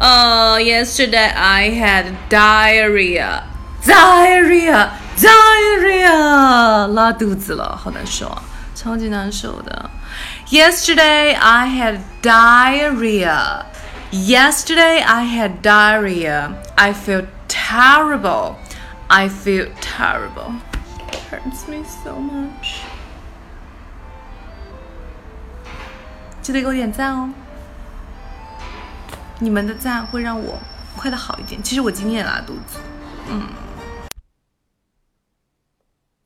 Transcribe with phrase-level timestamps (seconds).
[0.00, 3.44] Uh, yesterday I had diarrhea.
[3.84, 8.42] Diarrhea, diarrhea，拉肚子了，好难受啊，
[8.74, 9.90] 超级难受的。
[10.48, 13.64] Yesterday I had diarrhea.
[14.10, 16.52] Yesterday I had diarrhea.
[16.76, 18.56] I feel terrible.
[19.08, 20.54] I feel terrible.
[21.10, 22.80] It hurts me so much.
[26.40, 27.30] 记得给我点赞哦。
[29.41, 30.59] 你们的赞会让我
[30.97, 31.63] 快的好一点。
[31.63, 32.77] 其实我今天也拉肚子，
[33.29, 33.47] 嗯。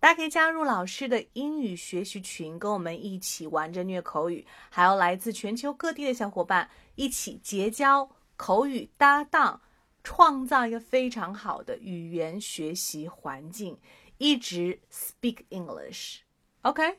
[0.00, 9.60] 大家可以加入老师的英语学习群，跟我们一起玩着虐口语，还有来自全球各地的小伙伴一起结交口语搭档，
[10.04, 13.78] 创造一个非常好的语言学习环境，
[14.18, 16.18] 一直 speak English。
[16.62, 16.98] OK，